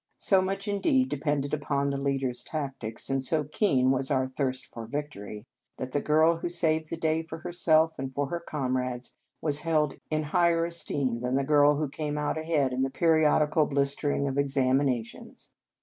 [0.17, 4.65] So much, indeed, depended upon the leader s tactics, and so keen was our thirst
[4.73, 5.45] for victory,
[5.77, 9.99] that the girl who saved the day for herself and for her comrades was held
[10.09, 14.27] in higher es teem than the girl who came out ahead in the periodical blistering
[14.27, 15.51] of exami nations.